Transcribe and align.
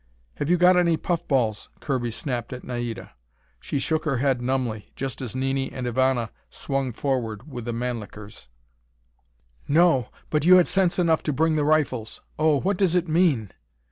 "Have 0.37 0.49
you 0.49 0.57
got 0.57 0.77
any 0.77 0.97
puff 0.97 1.27
balls?" 1.27 1.69
Kirby 1.79 2.09
snapped 2.09 2.53
at 2.53 2.63
Naida. 2.63 3.11
She 3.59 3.77
shook 3.77 4.03
her 4.05 4.17
head 4.17 4.41
numbly, 4.41 4.89
just 4.95 5.21
as 5.21 5.35
Nini 5.35 5.71
and 5.71 5.85
Ivana 5.85 6.31
swung 6.49 6.91
forward 6.91 7.47
with 7.51 7.65
the 7.65 7.71
Mannlichers. 7.71 8.47
"No. 9.67 10.09
But 10.31 10.43
you 10.43 10.55
had 10.55 10.67
sense 10.67 10.97
enough 10.97 11.21
to 11.21 11.31
bring 11.33 11.55
the 11.55 11.63
rifles! 11.65 12.19
Oh, 12.39 12.59
what 12.61 12.77
does 12.77 12.95
it 12.95 13.07
mean?" 13.07 13.51